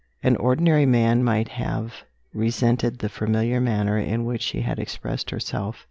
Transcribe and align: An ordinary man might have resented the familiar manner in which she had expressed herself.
An 0.23 0.35
ordinary 0.37 0.87
man 0.87 1.23
might 1.23 1.47
have 1.49 1.93
resented 2.33 2.97
the 2.97 3.07
familiar 3.07 3.61
manner 3.61 3.99
in 3.99 4.25
which 4.25 4.41
she 4.41 4.61
had 4.61 4.79
expressed 4.79 5.29
herself. 5.29 5.77